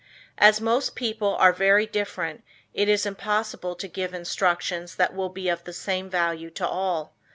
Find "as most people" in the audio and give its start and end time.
0.39-1.35